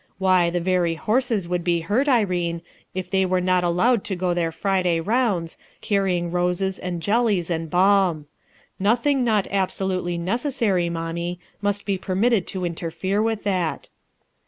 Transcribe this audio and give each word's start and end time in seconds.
Why, 0.17 0.49
the 0.49 0.59
very 0.59 0.95
horses 0.95 1.47
would 1.47 1.63
be 1.63 1.81
hurt, 1.81 2.09
Irene, 2.09 2.63
if 2.95 3.07
they 3.11 3.23
were 3.23 3.39
not 3.39 3.63
allowed 3.63 4.03
to 4.05 4.15
go 4.15 4.33
their 4.33 4.51
Friday 4.51 4.99
rounds. 4.99 5.57
"FLANS 5.57 5.57
FOR 5.57 5.67
A 5.67 5.69
PURPOSE 5.69 5.75
Ho 5.75 5.87
carrying 5.95 6.31
roses, 6.31 6.79
and 6.79 7.01
jellies, 7.03 7.49
and 7.51 7.69
balm. 7.69 8.25
Nothing 8.79 9.23
not 9.23 9.47
absolutely 9.51 10.17
necessary, 10.17 10.89
mommie, 10.89 11.39
must 11.61 11.85
be 11.85 11.99
per 11.99 12.15
mitted 12.15 12.47
to 12.47 12.65
interfere 12.65 13.21
with 13.21 13.43
that." 13.43 13.89